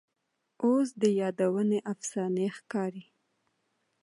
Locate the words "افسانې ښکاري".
1.93-3.05